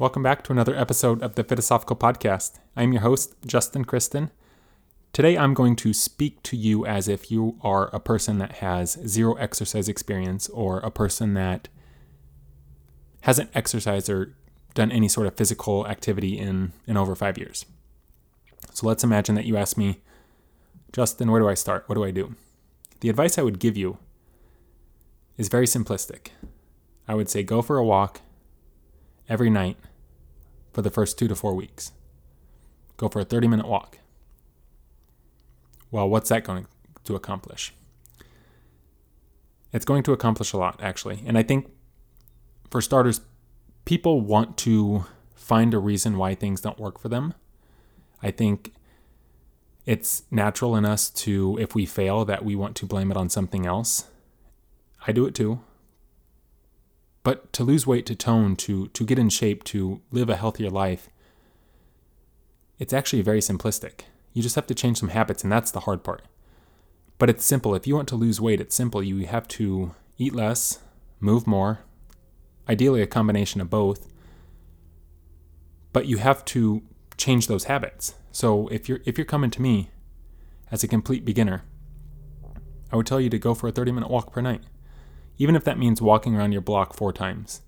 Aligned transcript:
Welcome 0.00 0.22
back 0.22 0.42
to 0.44 0.52
another 0.52 0.74
episode 0.74 1.20
of 1.22 1.34
the 1.34 1.44
Fitosophical 1.44 1.98
Podcast. 1.98 2.58
I'm 2.74 2.94
your 2.94 3.02
host, 3.02 3.34
Justin 3.44 3.84
Kristen. 3.84 4.30
Today 5.12 5.36
I'm 5.36 5.52
going 5.52 5.76
to 5.76 5.92
speak 5.92 6.42
to 6.44 6.56
you 6.56 6.86
as 6.86 7.06
if 7.06 7.30
you 7.30 7.58
are 7.60 7.94
a 7.94 8.00
person 8.00 8.38
that 8.38 8.52
has 8.60 8.98
zero 9.06 9.34
exercise 9.34 9.90
experience 9.90 10.48
or 10.48 10.78
a 10.78 10.90
person 10.90 11.34
that 11.34 11.68
hasn't 13.20 13.50
exercised 13.54 14.08
or 14.08 14.34
done 14.72 14.90
any 14.90 15.06
sort 15.06 15.26
of 15.26 15.36
physical 15.36 15.86
activity 15.86 16.38
in, 16.38 16.72
in 16.86 16.96
over 16.96 17.14
five 17.14 17.36
years. 17.36 17.66
So 18.72 18.86
let's 18.86 19.04
imagine 19.04 19.34
that 19.34 19.44
you 19.44 19.58
ask 19.58 19.76
me, 19.76 20.00
Justin, 20.94 21.30
where 21.30 21.42
do 21.42 21.48
I 21.50 21.52
start? 21.52 21.86
What 21.90 21.96
do 21.96 22.04
I 22.04 22.10
do? 22.10 22.36
The 23.00 23.10
advice 23.10 23.36
I 23.36 23.42
would 23.42 23.58
give 23.58 23.76
you 23.76 23.98
is 25.36 25.48
very 25.48 25.66
simplistic. 25.66 26.28
I 27.06 27.14
would 27.14 27.28
say 27.28 27.42
go 27.42 27.60
for 27.60 27.76
a 27.76 27.84
walk 27.84 28.22
every 29.28 29.50
night 29.50 29.76
for 30.72 30.82
the 30.82 30.90
first 30.90 31.18
two 31.18 31.28
to 31.28 31.34
four 31.34 31.54
weeks. 31.54 31.92
Go 32.96 33.08
for 33.08 33.20
a 33.20 33.24
30 33.24 33.48
minute 33.48 33.66
walk. 33.66 33.98
Well, 35.90 36.08
what's 36.08 36.28
that 36.28 36.44
going 36.44 36.66
to 37.04 37.16
accomplish? 37.16 37.72
It's 39.72 39.84
going 39.84 40.02
to 40.04 40.12
accomplish 40.12 40.52
a 40.52 40.56
lot, 40.56 40.80
actually. 40.82 41.22
And 41.26 41.38
I 41.38 41.42
think, 41.42 41.70
for 42.70 42.80
starters, 42.80 43.20
people 43.84 44.20
want 44.20 44.56
to 44.58 45.06
find 45.34 45.74
a 45.74 45.78
reason 45.78 46.16
why 46.16 46.34
things 46.34 46.60
don't 46.60 46.78
work 46.78 46.98
for 46.98 47.08
them. 47.08 47.34
I 48.22 48.30
think 48.30 48.72
it's 49.86 50.24
natural 50.30 50.76
in 50.76 50.84
us 50.84 51.10
to, 51.10 51.58
if 51.60 51.74
we 51.74 51.86
fail, 51.86 52.24
that 52.24 52.44
we 52.44 52.54
want 52.54 52.76
to 52.76 52.86
blame 52.86 53.10
it 53.10 53.16
on 53.16 53.28
something 53.28 53.66
else. 53.66 54.04
I 55.06 55.12
do 55.12 55.26
it 55.26 55.34
too. 55.34 55.60
But 57.22 57.52
to 57.52 57.64
lose 57.64 57.86
weight, 57.86 58.06
to 58.06 58.14
tone, 58.14 58.56
to, 58.56 58.88
to 58.88 59.04
get 59.04 59.18
in 59.18 59.28
shape, 59.28 59.64
to 59.64 60.00
live 60.10 60.30
a 60.30 60.36
healthier 60.36 60.70
life, 60.70 61.08
it's 62.78 62.94
actually 62.94 63.22
very 63.22 63.40
simplistic. 63.40 64.02
You 64.32 64.42
just 64.42 64.54
have 64.54 64.66
to 64.68 64.74
change 64.74 64.98
some 64.98 65.10
habits, 65.10 65.42
and 65.42 65.52
that's 65.52 65.70
the 65.70 65.80
hard 65.80 66.02
part. 66.02 66.22
But 67.18 67.28
it's 67.28 67.44
simple. 67.44 67.74
If 67.74 67.86
you 67.86 67.94
want 67.94 68.08
to 68.08 68.16
lose 68.16 68.40
weight, 68.40 68.60
it's 68.60 68.74
simple. 68.74 69.02
You 69.02 69.26
have 69.26 69.46
to 69.48 69.94
eat 70.16 70.34
less, 70.34 70.78
move 71.20 71.46
more, 71.46 71.80
ideally 72.68 73.02
a 73.02 73.06
combination 73.06 73.60
of 73.60 73.68
both. 73.68 74.08
But 75.92 76.06
you 76.06 76.16
have 76.18 76.44
to 76.46 76.82
change 77.18 77.46
those 77.46 77.64
habits. 77.64 78.14
So 78.32 78.68
if 78.68 78.88
you're 78.88 79.00
if 79.04 79.18
you're 79.18 79.24
coming 79.26 79.50
to 79.50 79.60
me 79.60 79.90
as 80.70 80.82
a 80.82 80.88
complete 80.88 81.24
beginner, 81.24 81.64
I 82.90 82.96
would 82.96 83.06
tell 83.06 83.20
you 83.20 83.28
to 83.28 83.38
go 83.38 83.54
for 83.54 83.68
a 83.68 83.72
30 83.72 83.92
minute 83.92 84.08
walk 84.08 84.32
per 84.32 84.40
night 84.40 84.62
even 85.40 85.56
if 85.56 85.64
that 85.64 85.78
means 85.78 86.02
walking 86.02 86.36
around 86.36 86.52
your 86.52 86.60
block 86.60 86.92
four 86.92 87.14
times. 87.14 87.62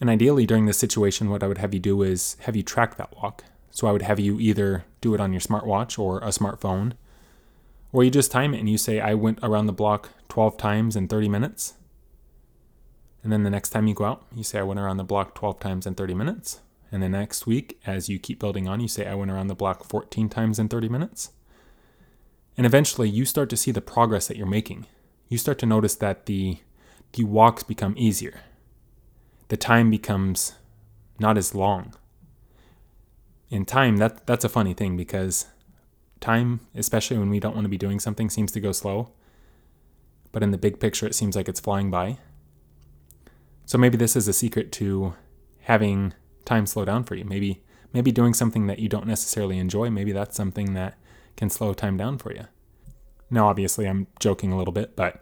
And 0.00 0.08
ideally, 0.08 0.46
during 0.46 0.66
this 0.66 0.78
situation, 0.78 1.28
what 1.28 1.42
I 1.42 1.48
would 1.48 1.58
have 1.58 1.74
you 1.74 1.80
do 1.80 2.02
is 2.02 2.36
have 2.42 2.54
you 2.54 2.62
track 2.62 2.96
that 2.96 3.16
walk. 3.16 3.42
So 3.72 3.88
I 3.88 3.92
would 3.92 4.02
have 4.02 4.20
you 4.20 4.38
either 4.38 4.84
do 5.00 5.12
it 5.12 5.20
on 5.20 5.32
your 5.32 5.40
smartwatch 5.40 5.98
or 5.98 6.18
a 6.18 6.28
smartphone, 6.28 6.92
or 7.92 8.04
you 8.04 8.12
just 8.12 8.30
time 8.30 8.54
it 8.54 8.60
and 8.60 8.68
you 8.68 8.78
say, 8.78 9.00
I 9.00 9.14
went 9.14 9.40
around 9.42 9.66
the 9.66 9.72
block 9.72 10.10
12 10.28 10.56
times 10.56 10.94
in 10.94 11.08
30 11.08 11.28
minutes. 11.28 11.74
And 13.24 13.32
then 13.32 13.42
the 13.42 13.50
next 13.50 13.70
time 13.70 13.88
you 13.88 13.94
go 13.94 14.04
out, 14.04 14.26
you 14.32 14.44
say, 14.44 14.60
I 14.60 14.62
went 14.62 14.78
around 14.78 14.98
the 14.98 15.04
block 15.04 15.34
12 15.34 15.58
times 15.58 15.84
in 15.84 15.96
30 15.96 16.14
minutes. 16.14 16.60
And 16.92 17.02
the 17.02 17.08
next 17.08 17.44
week, 17.44 17.80
as 17.84 18.08
you 18.08 18.20
keep 18.20 18.38
building 18.38 18.68
on, 18.68 18.78
you 18.78 18.86
say, 18.86 19.04
I 19.04 19.16
went 19.16 19.32
around 19.32 19.48
the 19.48 19.56
block 19.56 19.82
14 19.82 20.28
times 20.28 20.60
in 20.60 20.68
30 20.68 20.88
minutes. 20.88 21.30
And 22.56 22.64
eventually, 22.64 23.08
you 23.08 23.24
start 23.24 23.50
to 23.50 23.56
see 23.56 23.72
the 23.72 23.80
progress 23.80 24.28
that 24.28 24.36
you're 24.36 24.46
making 24.46 24.86
you 25.28 25.38
start 25.38 25.58
to 25.60 25.66
notice 25.66 25.94
that 25.96 26.26
the 26.26 26.58
the 27.12 27.24
walks 27.24 27.62
become 27.62 27.94
easier. 27.96 28.40
The 29.48 29.56
time 29.56 29.90
becomes 29.90 30.54
not 31.18 31.38
as 31.38 31.54
long. 31.54 31.94
In 33.50 33.64
time, 33.64 33.98
that 33.98 34.26
that's 34.26 34.44
a 34.44 34.48
funny 34.48 34.74
thing 34.74 34.96
because 34.96 35.46
time, 36.20 36.60
especially 36.74 37.18
when 37.18 37.30
we 37.30 37.40
don't 37.40 37.54
want 37.54 37.64
to 37.64 37.70
be 37.70 37.78
doing 37.78 38.00
something, 38.00 38.30
seems 38.30 38.50
to 38.52 38.60
go 38.60 38.72
slow. 38.72 39.12
But 40.32 40.42
in 40.42 40.50
the 40.50 40.58
big 40.58 40.80
picture, 40.80 41.06
it 41.06 41.14
seems 41.14 41.36
like 41.36 41.48
it's 41.48 41.60
flying 41.60 41.90
by. 41.90 42.18
So 43.66 43.78
maybe 43.78 43.96
this 43.96 44.16
is 44.16 44.26
a 44.26 44.32
secret 44.32 44.72
to 44.72 45.14
having 45.62 46.14
time 46.44 46.66
slow 46.66 46.84
down 46.84 47.04
for 47.04 47.14
you. 47.14 47.24
Maybe 47.24 47.62
maybe 47.92 48.10
doing 48.10 48.34
something 48.34 48.66
that 48.66 48.80
you 48.80 48.88
don't 48.88 49.06
necessarily 49.06 49.58
enjoy, 49.58 49.88
maybe 49.88 50.12
that's 50.12 50.36
something 50.36 50.74
that 50.74 50.98
can 51.36 51.48
slow 51.48 51.72
time 51.72 51.96
down 51.96 52.18
for 52.18 52.34
you. 52.34 52.46
Now, 53.30 53.48
obviously, 53.48 53.86
I'm 53.86 54.06
joking 54.20 54.52
a 54.52 54.58
little 54.58 54.72
bit, 54.72 54.96
but 54.96 55.20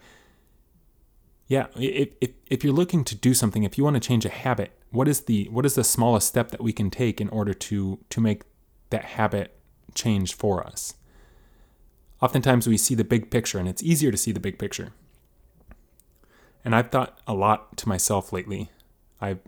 yeah, 1.47 1.67
if, 1.77 2.11
if, 2.21 2.31
if 2.47 2.65
you're 2.65 2.73
looking 2.73 3.05
to 3.05 3.15
do 3.15 3.35
something, 3.35 3.63
if 3.63 3.77
you 3.77 3.85
want 3.85 3.95
to 3.95 4.01
change 4.01 4.25
a 4.25 4.31
habit, 4.31 4.73
what 4.91 5.09
is 5.09 5.23
the 5.23 5.49
what 5.51 5.67
is 5.67 5.75
the 5.75 5.85
smallest 5.85 6.29
step 6.29 6.51
that 6.51 6.63
we 6.63 6.73
can 6.73 6.91
take 6.91 7.21
in 7.21 7.29
order 7.31 7.55
to 7.55 7.99
to 8.11 8.21
make 8.21 8.43
that 8.91 9.05
habit 9.05 9.57
change 9.95 10.35
for 10.35 10.67
us? 10.67 10.95
Oftentimes 12.21 12.69
we 12.69 12.77
see 12.77 12.95
the 12.95 13.05
big 13.05 13.31
picture 13.31 13.59
and 13.59 13.69
it's 13.69 13.83
easier 13.83 14.11
to 14.11 14.17
see 14.17 14.33
the 14.33 14.41
big 14.41 14.59
picture. 14.59 14.93
And 16.65 16.75
I've 16.75 16.91
thought 16.91 17.21
a 17.27 17.35
lot 17.35 17.77
to 17.79 17.89
myself 17.89 18.33
lately. 18.33 18.71
I've 19.21 19.41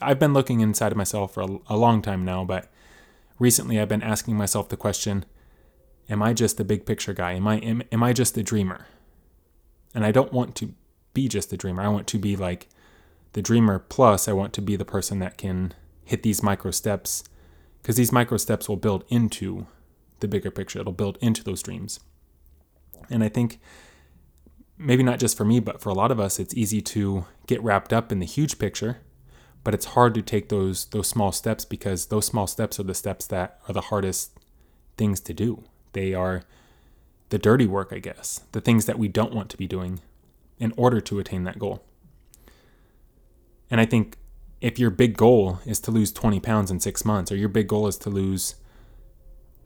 I've 0.00 0.18
been 0.18 0.32
looking 0.32 0.60
inside 0.60 0.92
of 0.92 0.98
myself 0.98 1.34
for 1.34 1.42
a, 1.42 1.58
a 1.68 1.76
long 1.76 2.02
time 2.02 2.24
now, 2.24 2.44
but 2.44 2.70
recently 3.38 3.78
I've 3.78 3.88
been 3.88 4.02
asking 4.02 4.36
myself 4.36 4.68
the 4.68 4.76
question, 4.76 5.24
Am 6.10 6.22
I 6.22 6.34
just 6.34 6.58
a 6.58 6.64
big 6.64 6.84
picture 6.84 7.14
guy? 7.14 7.32
Am 7.34 7.46
I 7.46 7.58
am, 7.58 7.82
am 7.92 8.02
I 8.02 8.12
just 8.12 8.36
a 8.36 8.42
dreamer? 8.42 8.86
And 9.94 10.04
I 10.04 10.10
don't 10.10 10.32
want 10.32 10.56
to 10.56 10.74
be 11.14 11.28
just 11.28 11.52
a 11.52 11.56
dreamer. 11.56 11.82
I 11.82 11.88
want 11.88 12.08
to 12.08 12.18
be 12.18 12.36
like 12.36 12.68
the 13.32 13.42
dreamer 13.42 13.78
plus 13.78 14.26
I 14.26 14.32
want 14.32 14.52
to 14.54 14.62
be 14.62 14.74
the 14.74 14.84
person 14.84 15.20
that 15.20 15.38
can 15.38 15.72
hit 16.04 16.24
these 16.24 16.42
micro 16.42 16.72
steps 16.72 17.22
because 17.80 17.96
these 17.96 18.12
micro 18.12 18.36
steps 18.36 18.68
will 18.68 18.76
build 18.76 19.04
into 19.08 19.68
the 20.18 20.28
bigger 20.28 20.50
picture. 20.50 20.80
It'll 20.80 20.92
build 20.92 21.16
into 21.20 21.44
those 21.44 21.62
dreams. 21.62 22.00
And 23.08 23.22
I 23.22 23.28
think 23.28 23.60
maybe 24.76 25.02
not 25.02 25.20
just 25.20 25.36
for 25.36 25.44
me, 25.44 25.60
but 25.60 25.80
for 25.80 25.90
a 25.90 25.94
lot 25.94 26.10
of 26.10 26.18
us, 26.18 26.40
it's 26.40 26.54
easy 26.54 26.80
to 26.80 27.24
get 27.46 27.62
wrapped 27.62 27.92
up 27.92 28.10
in 28.10 28.18
the 28.18 28.26
huge 28.26 28.58
picture, 28.58 28.98
but 29.62 29.74
it's 29.74 29.86
hard 29.86 30.14
to 30.14 30.22
take 30.22 30.48
those 30.48 30.86
those 30.86 31.08
small 31.08 31.30
steps 31.30 31.64
because 31.64 32.06
those 32.06 32.26
small 32.26 32.48
steps 32.48 32.80
are 32.80 32.84
the 32.84 32.94
steps 32.94 33.26
that 33.28 33.60
are 33.68 33.74
the 33.74 33.82
hardest 33.82 34.38
things 34.96 35.20
to 35.20 35.32
do. 35.32 35.64
They 35.92 36.14
are 36.14 36.42
the 37.30 37.38
dirty 37.38 37.66
work, 37.66 37.92
I 37.92 37.98
guess, 37.98 38.40
the 38.52 38.60
things 38.60 38.86
that 38.86 38.98
we 38.98 39.08
don't 39.08 39.34
want 39.34 39.50
to 39.50 39.56
be 39.56 39.66
doing 39.66 40.00
in 40.58 40.72
order 40.76 41.00
to 41.00 41.18
attain 41.18 41.44
that 41.44 41.58
goal. 41.58 41.82
And 43.70 43.80
I 43.80 43.86
think 43.86 44.16
if 44.60 44.78
your 44.78 44.90
big 44.90 45.16
goal 45.16 45.60
is 45.64 45.80
to 45.80 45.90
lose 45.90 46.12
20 46.12 46.40
pounds 46.40 46.70
in 46.70 46.80
six 46.80 47.04
months, 47.04 47.32
or 47.32 47.36
your 47.36 47.48
big 47.48 47.68
goal 47.68 47.86
is 47.86 47.96
to 47.98 48.10
lose 48.10 48.56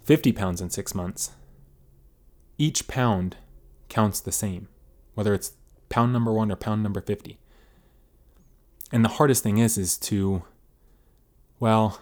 50 0.05 0.33
pounds 0.33 0.61
in 0.61 0.71
six 0.71 0.95
months, 0.95 1.33
each 2.59 2.87
pound 2.87 3.37
counts 3.89 4.21
the 4.21 4.33
same, 4.33 4.69
whether 5.15 5.35
it's 5.35 5.53
pound 5.89 6.13
number 6.13 6.33
one 6.33 6.53
or 6.53 6.57
pound 6.57 6.83
number 6.83 7.01
50. 7.01 7.39
And 8.93 9.05
the 9.05 9.11
hardest 9.11 9.43
thing 9.43 9.59
is, 9.59 9.77
is 9.77 9.97
to, 9.99 10.45
well, 11.59 12.01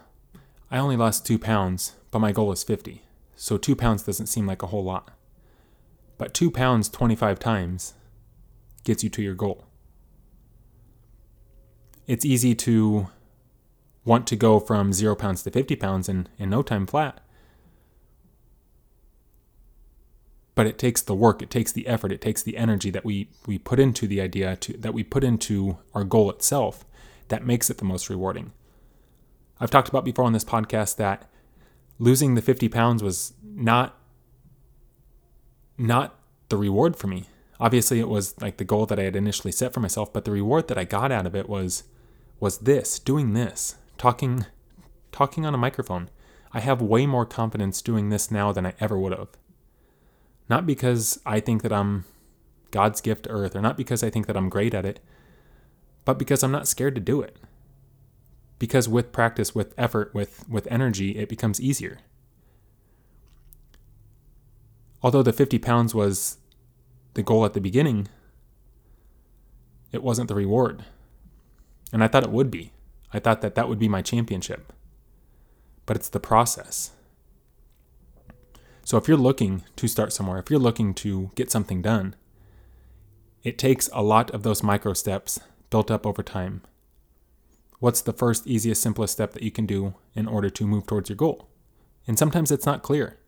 I 0.70 0.78
only 0.78 0.96
lost 0.96 1.24
two 1.24 1.38
pounds, 1.38 1.94
but 2.10 2.18
my 2.18 2.32
goal 2.32 2.52
is 2.52 2.62
50. 2.62 3.02
So 3.42 3.58
two 3.58 3.74
pounds 3.74 4.04
doesn't 4.04 4.28
seem 4.28 4.46
like 4.46 4.62
a 4.62 4.68
whole 4.68 4.84
lot. 4.84 5.10
But 6.16 6.32
two 6.32 6.48
pounds 6.48 6.88
25 6.88 7.40
times 7.40 7.94
gets 8.84 9.02
you 9.02 9.10
to 9.10 9.20
your 9.20 9.34
goal. 9.34 9.66
It's 12.06 12.24
easy 12.24 12.54
to 12.54 13.08
want 14.04 14.28
to 14.28 14.36
go 14.36 14.60
from 14.60 14.92
zero 14.92 15.16
pounds 15.16 15.42
to 15.42 15.50
50 15.50 15.74
pounds 15.74 16.08
in, 16.08 16.28
in 16.38 16.50
no 16.50 16.62
time 16.62 16.86
flat. 16.86 17.20
But 20.54 20.68
it 20.68 20.78
takes 20.78 21.02
the 21.02 21.16
work, 21.16 21.42
it 21.42 21.50
takes 21.50 21.72
the 21.72 21.88
effort, 21.88 22.12
it 22.12 22.20
takes 22.20 22.44
the 22.44 22.56
energy 22.56 22.90
that 22.90 23.04
we, 23.04 23.28
we 23.44 23.58
put 23.58 23.80
into 23.80 24.06
the 24.06 24.20
idea, 24.20 24.54
to, 24.54 24.76
that 24.78 24.94
we 24.94 25.02
put 25.02 25.24
into 25.24 25.78
our 25.94 26.04
goal 26.04 26.30
itself 26.30 26.84
that 27.26 27.44
makes 27.44 27.70
it 27.70 27.78
the 27.78 27.84
most 27.84 28.08
rewarding. 28.08 28.52
I've 29.58 29.72
talked 29.72 29.88
about 29.88 30.04
before 30.04 30.26
on 30.26 30.32
this 30.32 30.44
podcast 30.44 30.94
that 30.98 31.28
losing 32.02 32.34
the 32.34 32.42
50 32.42 32.68
pounds 32.68 33.00
was 33.00 33.32
not 33.44 33.96
not 35.78 36.18
the 36.48 36.56
reward 36.56 36.96
for 36.96 37.06
me. 37.06 37.26
Obviously 37.60 38.00
it 38.00 38.08
was 38.08 38.38
like 38.40 38.56
the 38.56 38.64
goal 38.64 38.86
that 38.86 38.98
I 38.98 39.04
had 39.04 39.14
initially 39.14 39.52
set 39.52 39.72
for 39.72 39.78
myself, 39.78 40.12
but 40.12 40.24
the 40.24 40.32
reward 40.32 40.66
that 40.66 40.76
I 40.76 40.82
got 40.82 41.12
out 41.12 41.26
of 41.26 41.36
it 41.36 41.48
was 41.48 41.84
was 42.40 42.58
this, 42.58 42.98
doing 42.98 43.34
this, 43.34 43.76
talking 43.98 44.46
talking 45.12 45.46
on 45.46 45.54
a 45.54 45.58
microphone. 45.58 46.10
I 46.52 46.58
have 46.58 46.82
way 46.82 47.06
more 47.06 47.24
confidence 47.24 47.80
doing 47.80 48.08
this 48.08 48.32
now 48.32 48.50
than 48.50 48.66
I 48.66 48.74
ever 48.80 48.98
would 48.98 49.16
have. 49.16 49.28
Not 50.48 50.66
because 50.66 51.20
I 51.24 51.38
think 51.38 51.62
that 51.62 51.72
I'm 51.72 52.04
God's 52.72 53.00
gift 53.00 53.24
to 53.24 53.30
earth, 53.30 53.54
or 53.54 53.62
not 53.62 53.76
because 53.76 54.02
I 54.02 54.10
think 54.10 54.26
that 54.26 54.36
I'm 54.36 54.48
great 54.48 54.74
at 54.74 54.84
it, 54.84 54.98
but 56.04 56.18
because 56.18 56.42
I'm 56.42 56.50
not 56.50 56.66
scared 56.66 56.96
to 56.96 57.00
do 57.00 57.22
it 57.22 57.36
because 58.62 58.88
with 58.88 59.10
practice, 59.10 59.56
with 59.56 59.74
effort, 59.76 60.14
with, 60.14 60.48
with 60.48 60.68
energy, 60.70 61.18
it 61.18 61.28
becomes 61.28 61.60
easier. 61.60 61.98
Although 65.02 65.24
the 65.24 65.32
50 65.32 65.58
pounds 65.58 65.96
was 65.96 66.36
the 67.14 67.24
goal 67.24 67.44
at 67.44 67.54
the 67.54 67.60
beginning, 67.60 68.06
it 69.90 70.00
wasn't 70.00 70.28
the 70.28 70.36
reward. 70.36 70.84
And 71.92 72.04
I 72.04 72.06
thought 72.06 72.22
it 72.22 72.30
would 72.30 72.52
be. 72.52 72.70
I 73.12 73.18
thought 73.18 73.40
that 73.40 73.56
that 73.56 73.68
would 73.68 73.80
be 73.80 73.88
my 73.88 74.00
championship. 74.00 74.72
But 75.84 75.96
it's 75.96 76.08
the 76.08 76.20
process. 76.20 76.92
So 78.84 78.96
if 78.96 79.08
you're 79.08 79.16
looking 79.16 79.64
to 79.74 79.88
start 79.88 80.12
somewhere, 80.12 80.38
if 80.38 80.50
you're 80.50 80.60
looking 80.60 80.94
to 81.02 81.32
get 81.34 81.50
something 81.50 81.82
done, 81.82 82.14
it 83.42 83.58
takes 83.58 83.90
a 83.92 84.04
lot 84.04 84.30
of 84.30 84.44
those 84.44 84.62
micro 84.62 84.92
steps 84.92 85.40
built 85.68 85.90
up 85.90 86.06
over 86.06 86.22
time. 86.22 86.62
What's 87.82 88.00
the 88.00 88.12
first, 88.12 88.46
easiest, 88.46 88.80
simplest 88.80 89.14
step 89.14 89.32
that 89.32 89.42
you 89.42 89.50
can 89.50 89.66
do 89.66 89.94
in 90.14 90.28
order 90.28 90.48
to 90.48 90.66
move 90.68 90.86
towards 90.86 91.08
your 91.08 91.16
goal? 91.16 91.48
And 92.06 92.16
sometimes 92.16 92.52
it's 92.52 92.64
not 92.64 92.80
clear. 92.80 93.18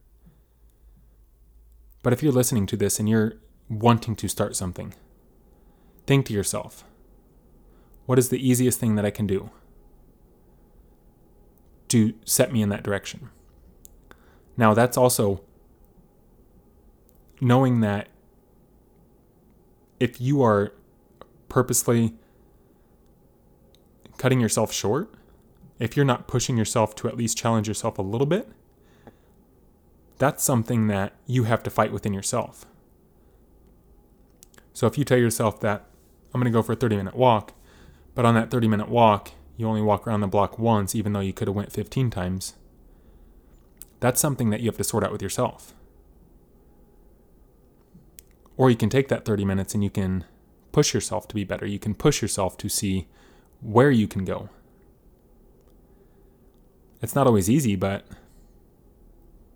But 2.05 2.13
if 2.13 2.23
you're 2.23 2.31
listening 2.31 2.67
to 2.67 2.77
this 2.77 3.01
and 3.01 3.09
you're 3.09 3.33
wanting 3.69 4.15
to 4.15 4.29
start 4.29 4.55
something, 4.55 4.95
think 6.07 6.27
to 6.27 6.33
yourself 6.33 6.85
what 8.07 8.17
is 8.17 8.29
the 8.29 8.49
easiest 8.49 8.79
thing 8.79 8.95
that 8.95 9.05
I 9.05 9.11
can 9.11 9.27
do 9.27 9.51
to 11.89 12.15
set 12.25 12.53
me 12.53 12.63
in 12.63 12.69
that 12.69 12.85
direction? 12.85 13.31
Now, 14.57 14.73
that's 14.73 14.97
also 14.97 15.41
knowing 17.41 17.81
that 17.81 18.07
if 19.99 20.21
you 20.21 20.45
are 20.45 20.73
purposely 21.49 22.15
cutting 24.25 24.41
yourself 24.41 24.73
short, 24.73 25.13
if 25.79 25.99
you're 25.99 26.07
not 26.07 26.27
pushing 26.27 26.57
yourself 26.57 26.95
to 26.95 27.07
at 27.07 27.15
least 27.15 27.37
challenge 27.37 27.69
yourself 27.69 27.99
a 27.99 28.03
little 28.03 28.27
bit, 28.27 28.49
that's 30.17 30.43
something 30.43 30.87
that 30.87 31.13
you 31.27 31.45
have 31.45 31.63
to 31.63 31.69
fight 31.69 31.93
within 31.93 32.15
yourself. 32.15 32.65
So 34.73 34.87
if 34.87 34.97
you 34.97 35.05
tell 35.05 35.19
yourself 35.19 35.61
that 35.61 35.85
I'm 36.33 36.41
going 36.41 36.51
to 36.51 36.57
go 36.57 36.63
for 36.63 36.73
a 36.73 36.75
30 36.75 36.97
minute 36.97 37.15
walk, 37.15 37.53
but 38.15 38.25
on 38.25 38.35
that 38.35 38.51
30 38.51 38.67
minute 38.67 38.89
walk, 38.89 39.33
you 39.59 39.69
only 39.69 39.83
walk 39.83 40.07
around 40.07 40.23
the 40.23 40.27
block 40.27 40.59
once 40.59 40.95
even 40.95 41.13
though 41.13 41.21
you 41.21 41.35
could 41.35 41.47
have 41.47 41.55
went 41.55 41.71
15 41.71 42.09
times, 42.09 42.55
that's 44.01 44.23
something 44.23 44.49
that 44.49 44.61
you 44.61 44.71
have 44.71 44.79
to 44.79 44.85
sort 44.85 45.05
out 45.05 45.13
with 45.13 45.21
yourself. 45.21 45.75
Or 48.57 48.71
you 48.71 48.77
can 48.77 48.89
take 48.89 49.09
that 49.09 49.27
30 49.27 49.45
minutes 49.45 49.75
and 49.75 49.85
you 49.85 49.91
can 49.91 50.25
push 50.73 50.95
yourself 50.95 51.29
to 51.29 51.35
be 51.35 51.45
better. 51.45 51.67
You 51.67 51.79
can 51.79 51.95
push 51.95 52.23
yourself 52.23 52.57
to 52.57 52.71
see 52.71 53.07
where 53.65 53.91
you 53.91 54.07
can 54.07 54.25
go. 54.25 54.51
It's 57.03 57.15
not 57.15 57.27
always 57.27 57.51
easy, 57.51 57.77
but 57.77 58.07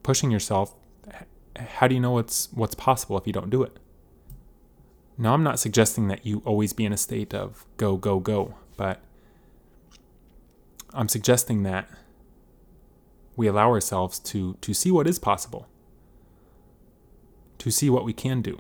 pushing 0.03 0.31
yourself, 0.31 0.75
how 1.57 1.87
do 1.87 1.95
you 1.95 2.01
know 2.01 2.13
what's 2.13 2.53
what's 2.53 2.75
possible 2.75 3.19
if 3.19 3.27
you 3.27 3.33
don't 3.33 3.51
do 3.51 3.63
it? 3.63 3.79
Now, 5.17 5.35
I'm 5.35 5.43
not 5.43 5.59
suggesting 5.59 6.09
that 6.09 6.25
you 6.25 6.43
always 6.45 6.73
be 6.73 6.85
in 6.85 6.93
a 6.93 6.97
state 6.97 7.35
of 7.35 7.67
go, 7.77 7.97
go, 7.97 8.21
go, 8.21 8.55
but 8.77 9.01
I'm 10.95 11.09
suggesting 11.09 11.65
that 11.65 11.89
we 13.35 13.49
allow 13.49 13.69
ourselves 13.69 14.21
to, 14.21 14.55
to 14.61 14.73
see 14.73 14.93
what 14.93 15.09
is 15.09 15.19
possible, 15.19 15.67
to 17.59 17.71
see 17.71 17.91
what 17.91 18.05
we 18.05 18.13
can 18.13 18.43
do. 18.43 18.59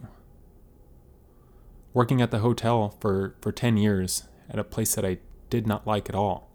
Working 1.94 2.20
at 2.20 2.32
the 2.32 2.40
hotel 2.40 2.96
for, 3.00 3.36
for 3.40 3.52
10 3.52 3.76
years 3.76 4.24
at 4.50 4.58
a 4.58 4.64
place 4.64 4.96
that 4.96 5.04
I 5.04 5.18
did 5.50 5.66
not 5.66 5.86
like 5.86 6.08
at 6.08 6.14
all, 6.14 6.50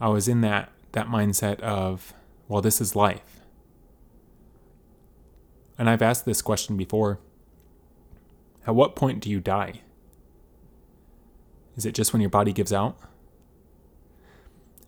I 0.00 0.08
was 0.08 0.28
in 0.28 0.40
that, 0.42 0.70
that 0.92 1.06
mindset 1.06 1.60
of, 1.60 2.14
well, 2.48 2.60
this 2.60 2.80
is 2.80 2.94
life. 2.94 3.40
And 5.78 5.90
I've 5.90 6.02
asked 6.02 6.24
this 6.24 6.42
question 6.42 6.76
before 6.76 7.18
at 8.66 8.74
what 8.74 8.96
point 8.96 9.20
do 9.20 9.30
you 9.30 9.40
die? 9.40 9.80
Is 11.76 11.84
it 11.84 11.94
just 11.94 12.12
when 12.12 12.20
your 12.20 12.30
body 12.30 12.52
gives 12.52 12.72
out? 12.72 12.98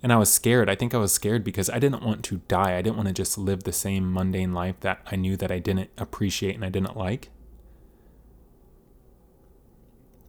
And 0.03 0.13
I 0.13 0.17
was 0.17 0.33
scared. 0.33 0.71
I 0.71 0.75
think 0.75 0.95
I 0.95 0.99
was 0.99 1.13
scared 1.13 1.43
because 1.43 1.69
I 1.69 1.79
didn't 1.79 2.03
want 2.03 2.25
to 2.27 2.43
die. 2.49 2.77
I 2.77 2.83
didn't 2.83 2.97
want 2.97 3.09
to 3.09 3.15
just 3.15 3.37
live 3.37 3.65
the 3.65 3.73
same 3.73 4.13
mundane 4.13 4.55
life 4.55 4.79
that 4.81 5.01
I 5.11 5.17
knew 5.17 5.37
that 5.37 5.51
I 5.51 5.59
didn't 5.59 5.91
appreciate 5.99 6.55
and 6.55 6.65
I 6.65 6.69
didn't 6.69 6.97
like. 6.97 7.31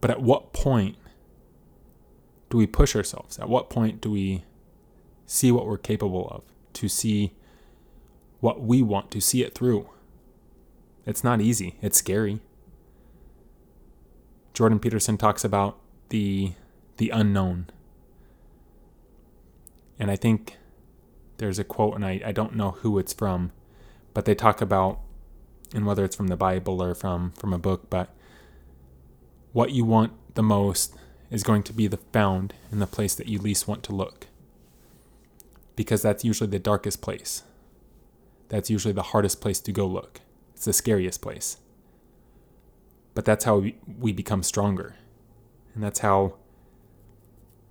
But 0.01 0.11
at 0.11 0.21
what 0.21 0.53
point 0.53 0.97
do 2.49 2.57
we 2.57 2.67
push 2.67 2.95
ourselves? 2.95 3.37
At 3.39 3.49
what 3.49 3.69
point 3.69 4.01
do 4.01 4.11
we 4.11 4.43
see 5.25 5.51
what 5.51 5.65
we're 5.65 5.77
capable 5.77 6.27
of? 6.29 6.43
To 6.73 6.87
see 6.87 7.33
what 8.39 8.61
we 8.61 8.81
want, 8.81 9.11
to 9.11 9.21
see 9.21 9.43
it 9.43 9.55
through? 9.55 9.89
It's 11.05 11.23
not 11.23 11.41
easy, 11.41 11.75
it's 11.81 11.97
scary. 11.97 12.41
Jordan 14.53 14.79
Peterson 14.79 15.17
talks 15.17 15.43
about 15.43 15.77
the 16.09 16.53
the 16.97 17.09
unknown. 17.09 17.67
And 19.99 20.11
I 20.11 20.15
think 20.15 20.57
there's 21.37 21.59
a 21.59 21.63
quote, 21.63 21.95
and 21.95 22.05
I, 22.05 22.21
I 22.25 22.31
don't 22.31 22.55
know 22.55 22.71
who 22.71 22.97
it's 22.97 23.13
from, 23.13 23.51
but 24.13 24.25
they 24.25 24.35
talk 24.35 24.61
about, 24.61 24.99
and 25.73 25.85
whether 25.85 26.03
it's 26.03 26.15
from 26.15 26.27
the 26.27 26.37
Bible 26.37 26.81
or 26.81 26.95
from, 26.95 27.31
from 27.31 27.53
a 27.53 27.57
book, 27.57 27.89
but 27.89 28.09
what 29.53 29.71
you 29.71 29.85
want 29.85 30.13
the 30.35 30.43
most 30.43 30.95
is 31.29 31.43
going 31.43 31.63
to 31.63 31.73
be 31.73 31.87
the 31.87 31.97
found 31.97 32.53
in 32.71 32.79
the 32.79 32.87
place 32.87 33.15
that 33.15 33.27
you 33.27 33.39
least 33.39 33.67
want 33.67 33.83
to 33.83 33.95
look. 33.95 34.27
Because 35.75 36.01
that's 36.01 36.23
usually 36.23 36.49
the 36.49 36.59
darkest 36.59 37.01
place. 37.01 37.43
That's 38.49 38.69
usually 38.69 38.93
the 38.93 39.03
hardest 39.03 39.41
place 39.41 39.59
to 39.61 39.71
go 39.71 39.85
look. 39.85 40.21
It's 40.53 40.65
the 40.65 40.73
scariest 40.73 41.21
place. 41.21 41.57
But 43.13 43.25
that's 43.25 43.45
how 43.45 43.65
we, 43.99 44.11
become 44.11 44.43
stronger. 44.43 44.95
And 45.73 45.83
that's 45.83 45.99
how 45.99 46.35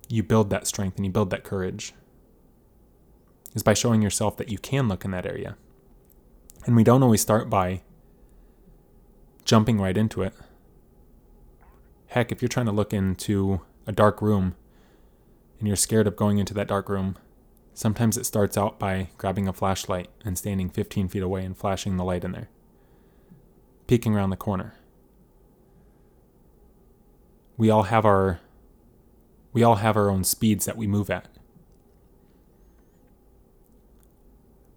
you 0.07 0.23
build 0.23 0.49
that 0.49 0.67
strength 0.67 0.97
and 0.97 1.05
you 1.05 1.11
build 1.11 1.29
that 1.31 1.43
courage 1.43 1.93
is 3.53 3.63
by 3.63 3.73
showing 3.73 4.01
yourself 4.01 4.37
that 4.37 4.49
you 4.49 4.57
can 4.57 4.87
look 4.87 5.03
in 5.03 5.11
that 5.11 5.25
area. 5.25 5.57
And 6.65 6.75
we 6.75 6.83
don't 6.83 7.03
always 7.03 7.21
start 7.21 7.49
by 7.49 7.81
jumping 9.43 9.79
right 9.79 9.97
into 9.97 10.21
it. 10.21 10.33
Heck, 12.07 12.31
if 12.31 12.41
you're 12.41 12.49
trying 12.49 12.65
to 12.67 12.71
look 12.71 12.93
into 12.93 13.61
a 13.85 13.91
dark 13.91 14.21
room 14.21 14.55
and 15.59 15.67
you're 15.67 15.77
scared 15.77 16.07
of 16.07 16.15
going 16.15 16.37
into 16.37 16.53
that 16.53 16.67
dark 16.67 16.89
room, 16.89 17.17
sometimes 17.73 18.17
it 18.17 18.25
starts 18.25 18.57
out 18.57 18.79
by 18.79 19.09
grabbing 19.17 19.47
a 19.47 19.53
flashlight 19.53 20.09
and 20.23 20.37
standing 20.37 20.69
15 20.69 21.09
feet 21.09 21.23
away 21.23 21.43
and 21.43 21.57
flashing 21.57 21.97
the 21.97 22.03
light 22.03 22.23
in 22.23 22.31
there, 22.31 22.49
peeking 23.87 24.15
around 24.15 24.29
the 24.29 24.37
corner 24.37 24.75
we 27.57 27.71
all 27.71 27.83
have 27.83 28.05
our 28.05 28.39
we 29.51 29.63
all 29.63 29.75
have 29.75 29.97
our 29.97 30.09
own 30.09 30.23
speeds 30.23 30.65
that 30.65 30.77
we 30.77 30.85
move 30.85 31.09
at. 31.09 31.27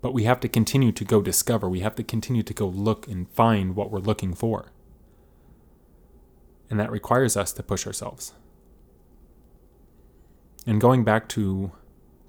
But 0.00 0.14
we 0.14 0.24
have 0.24 0.40
to 0.40 0.48
continue 0.48 0.90
to 0.92 1.04
go 1.04 1.20
discover. 1.20 1.68
We 1.68 1.80
have 1.80 1.94
to 1.96 2.02
continue 2.02 2.42
to 2.42 2.54
go 2.54 2.66
look 2.66 3.06
and 3.06 3.28
find 3.28 3.76
what 3.76 3.90
we're 3.90 3.98
looking 3.98 4.32
for. 4.32 4.72
And 6.70 6.78
that 6.78 6.90
requires 6.90 7.36
us 7.36 7.52
to 7.54 7.62
push 7.62 7.86
ourselves. 7.86 8.32
And 10.66 10.80
going 10.80 11.04
back 11.04 11.28
to 11.30 11.72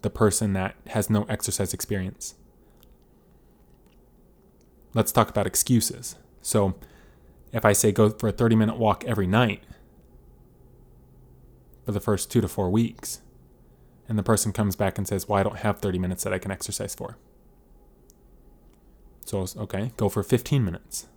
the 0.02 0.10
person 0.10 0.54
that 0.54 0.76
has 0.88 1.10
no 1.10 1.24
exercise 1.30 1.74
experience, 1.74 2.34
let's 4.94 5.12
talk 5.12 5.30
about 5.30 5.46
excuses. 5.46 6.16
So, 6.42 6.76
if 7.54 7.66
I 7.66 7.74
say 7.74 7.92
go 7.92 8.10
for 8.10 8.30
a 8.30 8.32
30 8.32 8.56
minute 8.56 8.78
walk 8.78 9.04
every 9.06 9.28
night, 9.28 9.64
for 11.86 11.92
the 11.92 12.00
first 12.00 12.32
two 12.32 12.42
to 12.42 12.48
four 12.48 12.70
weeks. 12.70 13.22
And 14.08 14.18
the 14.18 14.24
person 14.24 14.52
comes 14.52 14.76
back 14.76 14.98
and 14.98 15.08
says, 15.08 15.28
Well, 15.28 15.40
I 15.40 15.44
don't 15.44 15.60
have 15.60 15.80
30 15.80 16.00
minutes 16.00 16.24
that 16.24 16.34
I 16.34 16.40
can 16.40 16.52
exercise 16.52 16.96
for. 16.96 17.18
So, 19.26 19.46
okay, 19.58 19.92
go 19.98 20.10
for 20.10 20.24
15 20.24 20.64
minutes. 20.64 21.08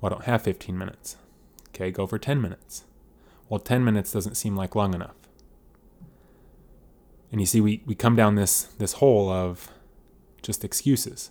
Well, 0.00 0.12
I 0.12 0.14
don't 0.14 0.24
have 0.24 0.42
15 0.42 0.76
minutes. 0.76 1.16
Okay, 1.74 1.90
go 1.90 2.06
for 2.06 2.18
10 2.18 2.40
minutes. 2.40 2.84
Well, 3.48 3.60
10 3.60 3.84
minutes 3.84 4.12
doesn't 4.12 4.36
seem 4.36 4.56
like 4.56 4.74
long 4.74 4.94
enough. 4.94 5.14
And 7.32 7.40
you 7.40 7.46
see, 7.46 7.60
we, 7.60 7.82
we 7.86 7.94
come 7.94 8.16
down 8.16 8.34
this, 8.34 8.62
this 8.62 8.94
hole 8.94 9.30
of 9.30 9.70
just 10.42 10.64
excuses. 10.64 11.30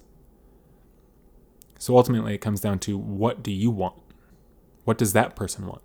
So 1.78 1.96
ultimately, 1.96 2.34
it 2.34 2.40
comes 2.40 2.62
down 2.62 2.80
to 2.80 2.98
what 2.98 3.42
do 3.42 3.52
you 3.52 3.72
want? 3.72 4.02
What 4.84 4.98
does 4.98 5.14
that 5.14 5.36
person 5.36 5.66
want? 5.66 5.82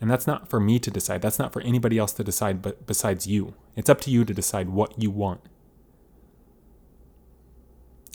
And 0.00 0.10
that's 0.10 0.26
not 0.26 0.48
for 0.48 0.60
me 0.60 0.78
to 0.80 0.90
decide. 0.90 1.22
That's 1.22 1.38
not 1.38 1.52
for 1.52 1.62
anybody 1.62 1.98
else 1.98 2.12
to 2.14 2.24
decide 2.24 2.60
but 2.60 2.86
besides 2.86 3.26
you. 3.26 3.54
It's 3.76 3.88
up 3.88 4.00
to 4.02 4.10
you 4.10 4.24
to 4.24 4.34
decide 4.34 4.68
what 4.68 5.00
you 5.00 5.10
want. 5.10 5.40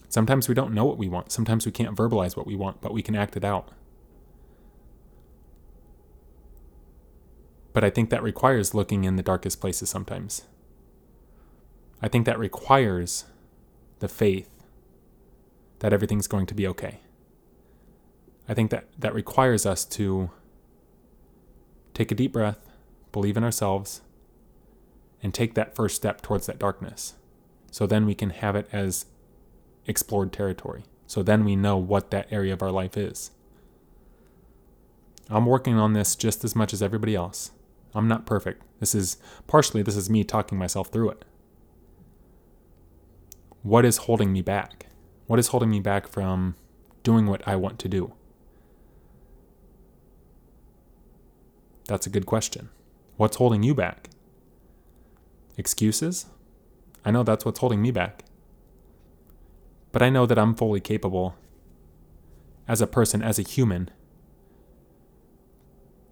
Sometimes 0.09 0.49
we 0.49 0.55
don't 0.55 0.73
know 0.73 0.85
what 0.85 0.97
we 0.97 1.07
want. 1.07 1.31
Sometimes 1.31 1.65
we 1.65 1.71
can't 1.71 1.95
verbalize 1.95 2.35
what 2.35 2.47
we 2.47 2.55
want, 2.55 2.81
but 2.81 2.93
we 2.93 3.01
can 3.01 3.15
act 3.15 3.37
it 3.37 3.43
out. 3.43 3.69
But 7.73 7.83
I 7.83 7.89
think 7.89 8.09
that 8.09 8.23
requires 8.23 8.73
looking 8.73 9.03
in 9.03 9.15
the 9.15 9.23
darkest 9.23 9.61
places 9.61 9.89
sometimes. 9.89 10.43
I 12.01 12.07
think 12.07 12.25
that 12.25 12.39
requires 12.39 13.25
the 13.99 14.07
faith 14.07 14.49
that 15.79 15.93
everything's 15.93 16.27
going 16.27 16.45
to 16.47 16.53
be 16.53 16.67
okay. 16.67 16.99
I 18.47 18.53
think 18.53 18.71
that 18.71 18.85
that 18.97 19.13
requires 19.13 19.65
us 19.65 19.85
to 19.85 20.31
Take 21.99 22.13
a 22.13 22.15
deep 22.15 22.31
breath, 22.31 22.69
believe 23.11 23.35
in 23.35 23.43
ourselves, 23.43 23.99
and 25.21 25.33
take 25.33 25.53
that 25.55 25.75
first 25.75 25.97
step 25.97 26.21
towards 26.21 26.45
that 26.45 26.57
darkness. 26.57 27.15
So 27.71 27.85
then 27.85 28.05
we 28.05 28.15
can 28.15 28.29
have 28.29 28.55
it 28.55 28.69
as 28.71 29.05
explored 29.85 30.31
territory. 30.31 30.85
So 31.07 31.23
then 31.23 31.43
we 31.43 31.57
know 31.57 31.75
what 31.75 32.09
that 32.11 32.31
area 32.31 32.53
of 32.53 32.61
our 32.61 32.71
life 32.71 32.95
is. 32.95 33.31
I'm 35.29 35.45
working 35.45 35.75
on 35.75 35.91
this 35.91 36.15
just 36.15 36.45
as 36.45 36.55
much 36.55 36.71
as 36.71 36.81
everybody 36.81 37.15
else. 37.15 37.51
I'm 37.93 38.07
not 38.07 38.25
perfect. 38.25 38.63
This 38.79 38.93
is 38.95 39.17
partially 39.47 39.81
this 39.81 39.95
is 39.95 40.09
me 40.09 40.23
talking 40.23 40.57
myself 40.57 40.89
through 40.89 41.09
it. 41.11 41.25
What 43.61 43.85
is 43.85 43.97
holding 43.97 44.31
me 44.31 44.41
back? 44.41 44.87
What 45.27 45.39
is 45.39 45.47
holding 45.47 45.69
me 45.69 45.79
back 45.79 46.07
from 46.07 46.55
doing 47.03 47.27
what 47.27 47.45
I 47.47 47.55
want 47.55 47.79
to 47.79 47.89
do? 47.89 48.13
That's 51.87 52.05
a 52.05 52.09
good 52.09 52.25
question. 52.25 52.69
What's 53.17 53.37
holding 53.37 53.63
you 53.63 53.73
back? 53.73 54.09
Excuses? 55.57 56.27
I 57.03 57.11
know 57.11 57.23
that's 57.23 57.45
what's 57.45 57.59
holding 57.59 57.81
me 57.81 57.91
back. 57.91 58.23
But 59.91 60.01
I 60.01 60.09
know 60.09 60.25
that 60.25 60.37
I'm 60.37 60.53
fully 60.53 60.79
capable 60.79 61.35
as 62.67 62.79
a 62.81 62.87
person, 62.87 63.23
as 63.23 63.39
a 63.39 63.41
human, 63.41 63.89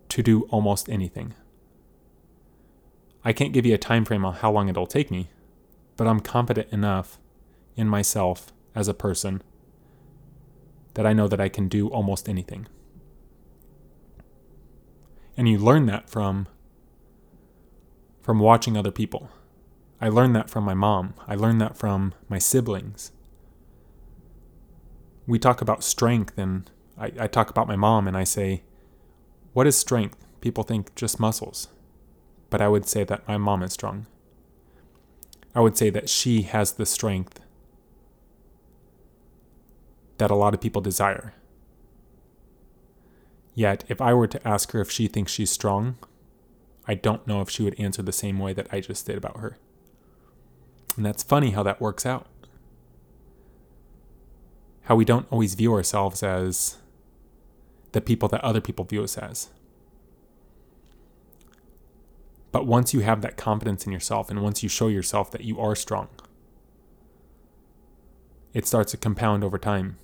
to 0.09 0.23
do 0.23 0.41
almost 0.49 0.89
anything. 0.89 1.35
I 3.23 3.33
can't 3.33 3.53
give 3.53 3.65
you 3.65 3.73
a 3.73 3.79
time 3.79 4.05
frame 4.05 4.25
on 4.25 4.35
how 4.35 4.51
long 4.51 4.69
it'll 4.69 4.87
take 4.87 5.11
me, 5.11 5.29
but 5.95 6.07
I'm 6.07 6.19
confident 6.19 6.71
enough 6.71 7.19
in 7.75 7.87
myself 7.87 8.51
as 8.75 8.87
a 8.87 8.93
person 8.93 9.41
that 10.93 11.05
I 11.05 11.13
know 11.13 11.27
that 11.27 11.41
I 11.41 11.49
can 11.49 11.67
do 11.67 11.87
almost 11.89 12.27
anything. 12.27 12.67
And 15.35 15.47
you 15.47 15.59
learn 15.59 15.85
that 15.85 16.09
from 16.09 16.47
from 18.21 18.39
watching 18.39 18.75
other 18.75 18.91
people. 18.91 19.29
I 20.01 20.09
learned 20.09 20.35
that 20.35 20.49
from 20.49 20.65
my 20.65 20.73
mom. 20.73 21.13
I 21.27 21.35
learned 21.35 21.61
that 21.61 21.77
from 21.77 22.13
my 22.27 22.39
siblings. 22.39 23.11
We 25.25 25.39
talk 25.39 25.61
about 25.61 25.83
strength, 25.83 26.37
and 26.37 26.69
I, 26.97 27.11
I 27.19 27.27
talk 27.27 27.49
about 27.49 27.67
my 27.67 27.77
mom, 27.77 28.07
and 28.07 28.17
I 28.17 28.25
say, 28.25 28.63
What 29.53 29.65
is 29.65 29.77
strength? 29.77 30.17
People 30.41 30.63
think 30.63 30.93
just 30.95 31.19
muscles. 31.19 31.69
But 32.49 32.61
I 32.61 32.67
would 32.67 32.87
say 32.87 33.03
that 33.03 33.27
my 33.27 33.37
mom 33.37 33.63
is 33.63 33.73
strong. 33.73 34.07
I 35.53 35.59
would 35.59 35.77
say 35.77 35.89
that 35.89 36.09
she 36.09 36.43
has 36.43 36.73
the 36.73 36.85
strength 36.85 37.41
that 40.17 40.31
a 40.31 40.35
lot 40.35 40.53
of 40.53 40.61
people 40.61 40.81
desire. 40.81 41.33
Yet, 43.53 43.83
if 43.87 43.99
I 43.99 44.13
were 44.13 44.27
to 44.27 44.47
ask 44.47 44.71
her 44.71 44.81
if 44.81 44.91
she 44.91 45.07
thinks 45.07 45.31
she's 45.31 45.49
strong, 45.49 45.97
I 46.87 46.93
don't 46.93 47.25
know 47.27 47.41
if 47.41 47.49
she 47.49 47.63
would 47.63 47.79
answer 47.79 48.01
the 48.01 48.11
same 48.11 48.39
way 48.39 48.53
that 48.53 48.67
I 48.71 48.81
just 48.81 49.05
did 49.05 49.17
about 49.17 49.37
her. 49.39 49.57
And 50.95 51.05
that's 51.05 51.23
funny 51.23 51.51
how 51.51 51.63
that 51.63 51.81
works 51.81 52.05
out. 52.05 52.27
How 54.83 54.95
we 54.95 55.05
don't 55.05 55.27
always 55.31 55.55
view 55.55 55.73
ourselves 55.73 56.23
as 56.23 56.77
the 57.91 58.01
people 58.01 58.29
that 58.29 58.43
other 58.43 58.61
people 58.61 58.85
view 58.85 59.03
us 59.03 59.17
as. 59.17 59.49
But 62.51 62.65
once 62.65 62.93
you 62.93 63.01
have 63.01 63.21
that 63.21 63.37
confidence 63.37 63.85
in 63.85 63.91
yourself 63.91 64.29
and 64.29 64.41
once 64.41 64.63
you 64.63 64.69
show 64.69 64.87
yourself 64.87 65.31
that 65.31 65.43
you 65.43 65.59
are 65.59 65.75
strong, 65.75 66.07
it 68.53 68.65
starts 68.65 68.91
to 68.91 68.97
compound 68.97 69.43
over 69.43 69.57
time 69.57 69.97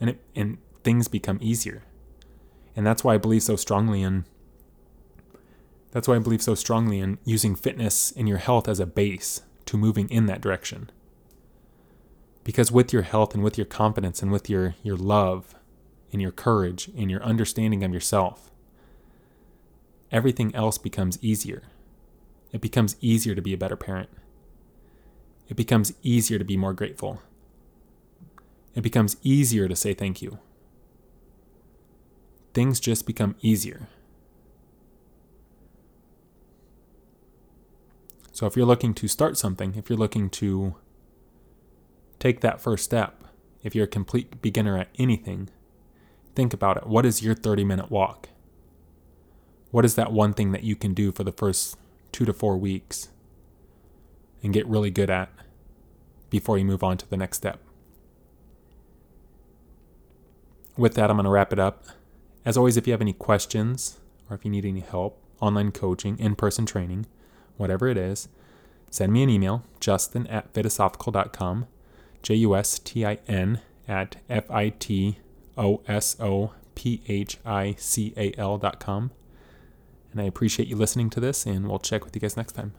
and 0.00 0.10
it, 0.10 0.20
and 0.36 0.58
things 0.84 1.08
become 1.08 1.38
easier. 1.40 1.82
And 2.76 2.86
that's 2.86 3.02
why 3.02 3.14
I 3.14 3.18
believe 3.18 3.42
so 3.42 3.56
strongly 3.56 4.02
in 4.02 4.24
that's 5.92 6.06
why 6.06 6.16
I 6.16 6.20
believe 6.20 6.42
so 6.42 6.54
strongly 6.54 7.00
in 7.00 7.18
using 7.24 7.56
fitness 7.56 8.12
and 8.16 8.28
your 8.28 8.38
health 8.38 8.68
as 8.68 8.78
a 8.78 8.86
base 8.86 9.42
to 9.66 9.76
moving 9.76 10.08
in 10.08 10.26
that 10.26 10.40
direction. 10.40 10.90
Because 12.44 12.70
with 12.70 12.92
your 12.92 13.02
health 13.02 13.34
and 13.34 13.42
with 13.42 13.58
your 13.58 13.64
confidence 13.64 14.22
and 14.22 14.30
with 14.30 14.48
your, 14.48 14.76
your 14.82 14.96
love 14.96 15.54
and 16.12 16.22
your 16.22 16.30
courage 16.30 16.90
and 16.96 17.10
your 17.10 17.22
understanding 17.22 17.82
of 17.82 17.92
yourself, 17.92 18.50
everything 20.12 20.54
else 20.54 20.78
becomes 20.78 21.18
easier. 21.22 21.62
It 22.52 22.60
becomes 22.60 22.96
easier 23.00 23.34
to 23.34 23.42
be 23.42 23.52
a 23.52 23.58
better 23.58 23.76
parent. 23.76 24.10
It 25.48 25.56
becomes 25.56 25.92
easier 26.02 26.38
to 26.38 26.44
be 26.44 26.56
more 26.56 26.72
grateful. 26.72 27.20
It 28.74 28.82
becomes 28.82 29.16
easier 29.22 29.68
to 29.68 29.76
say 29.76 29.94
thank 29.94 30.22
you. 30.22 30.38
Things 32.54 32.80
just 32.80 33.06
become 33.06 33.36
easier. 33.40 33.88
So 38.32 38.46
if 38.46 38.56
you're 38.56 38.66
looking 38.66 38.94
to 38.94 39.08
start 39.08 39.36
something, 39.36 39.74
if 39.74 39.90
you're 39.90 39.98
looking 39.98 40.30
to 40.30 40.76
take 42.18 42.40
that 42.40 42.60
first 42.60 42.84
step, 42.84 43.22
if 43.62 43.74
you're 43.74 43.84
a 43.84 43.88
complete 43.88 44.40
beginner 44.40 44.78
at 44.78 44.88
anything, 44.98 45.50
think 46.34 46.54
about 46.54 46.76
it. 46.76 46.86
What 46.86 47.04
is 47.04 47.22
your 47.22 47.34
30 47.34 47.64
minute 47.64 47.90
walk? 47.90 48.30
What 49.70 49.84
is 49.84 49.94
that 49.94 50.12
one 50.12 50.32
thing 50.32 50.52
that 50.52 50.64
you 50.64 50.74
can 50.74 50.94
do 50.94 51.12
for 51.12 51.24
the 51.24 51.32
first 51.32 51.76
two 52.12 52.24
to 52.24 52.32
four 52.32 52.56
weeks 52.56 53.08
and 54.42 54.52
get 54.52 54.66
really 54.66 54.90
good 54.90 55.10
at 55.10 55.30
before 56.28 56.58
you 56.58 56.64
move 56.64 56.82
on 56.82 56.96
to 56.98 57.08
the 57.08 57.16
next 57.16 57.36
step? 57.38 57.60
With 60.76 60.94
that, 60.94 61.10
I'm 61.10 61.16
going 61.16 61.24
to 61.24 61.30
wrap 61.30 61.52
it 61.52 61.58
up. 61.58 61.84
As 62.44 62.56
always, 62.56 62.76
if 62.76 62.86
you 62.86 62.92
have 62.92 63.00
any 63.00 63.12
questions 63.12 64.00
or 64.28 64.36
if 64.36 64.44
you 64.44 64.50
need 64.50 64.64
any 64.64 64.80
help, 64.80 65.22
online 65.40 65.72
coaching, 65.72 66.18
in 66.18 66.34
person 66.34 66.66
training, 66.66 67.06
whatever 67.56 67.88
it 67.88 67.96
is, 67.96 68.28
send 68.90 69.12
me 69.12 69.22
an 69.22 69.30
email, 69.30 69.64
justin 69.78 70.26
at 70.28 70.52
fitosophical.com, 70.52 71.66
J 72.22 72.34
U 72.36 72.56
S 72.56 72.78
T 72.78 73.04
I 73.04 73.18
N 73.28 73.60
at 73.88 74.16
F 74.28 74.50
I 74.50 74.70
T 74.70 75.18
O 75.56 75.82
S 75.86 76.16
O 76.20 76.52
P 76.74 77.02
H 77.08 77.38
I 77.44 77.74
C 77.78 78.12
A 78.16 78.32
L.com. 78.38 79.10
And 80.12 80.20
I 80.20 80.24
appreciate 80.24 80.68
you 80.68 80.76
listening 80.76 81.10
to 81.10 81.20
this, 81.20 81.46
and 81.46 81.68
we'll 81.68 81.78
check 81.78 82.04
with 82.04 82.14
you 82.14 82.20
guys 82.20 82.36
next 82.36 82.52
time. 82.52 82.72